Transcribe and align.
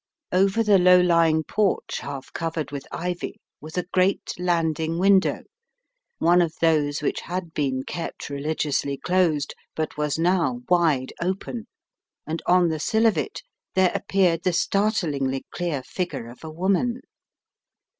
Over 0.31 0.63
the 0.63 0.79
low 0.79 0.99
lying 0.99 1.43
porch 1.43 1.99
half 1.99 2.33
covered 2.33 2.71
with 2.71 2.87
ivy 2.91 3.39
was 3.61 3.77
a 3.77 3.83
great 3.93 4.33
landing 4.39 4.97
window, 4.97 5.43
one 6.17 6.41
of 6.41 6.55
those 6.59 7.03
which 7.03 7.21
had 7.21 7.53
been 7.53 7.83
kept 7.83 8.27
religiously 8.27 8.97
closed, 8.97 9.53
but 9.75 9.97
was 9.97 10.17
now 10.17 10.61
wide 10.67 11.13
open, 11.21 11.67
and 12.25 12.41
on 12.47 12.69
the 12.69 12.79
sill 12.79 13.05
of 13.05 13.15
it 13.15 13.43
there 13.75 13.93
ap 13.95 14.07
peared 14.07 14.41
the 14.41 14.53
startlingly 14.53 15.45
clear 15.51 15.83
figure 15.83 16.29
of 16.29 16.43
a 16.43 16.49
woman. 16.49 17.01